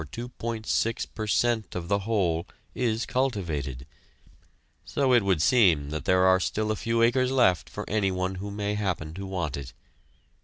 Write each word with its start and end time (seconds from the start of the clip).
6 0.65 1.05
per 1.13 1.27
cent 1.27 1.75
of 1.75 1.87
the 1.87 1.99
whole, 1.99 2.47
is 2.73 3.05
cultivated, 3.05 3.85
so 4.83 5.13
it 5.13 5.23
would 5.23 5.43
seem 5.43 5.91
that 5.91 6.05
there 6.05 6.23
are 6.23 6.39
still 6.39 6.71
a 6.71 6.75
few 6.75 7.03
acres 7.03 7.29
left 7.29 7.69
for 7.69 7.87
anyone 7.87 8.33
who 8.41 8.49
may 8.49 8.73
happen 8.73 9.13
to 9.13 9.27
want 9.27 9.55
it. 9.55 9.73